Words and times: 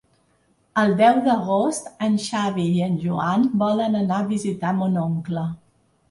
El 0.83 0.93
deu 0.99 1.17
d'agost 1.25 1.91
en 2.07 2.15
Xavi 2.23 2.65
i 2.77 2.81
en 2.85 2.95
Joan 3.03 3.45
volen 3.65 3.97
anar 3.99 4.17
a 4.23 4.27
visitar 4.31 4.73
mon 4.79 4.97
oncle. 5.03 5.45